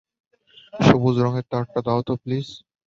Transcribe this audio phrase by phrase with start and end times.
[0.79, 2.47] সবুজ রঙের তারটা দাও তো, প্লিজ?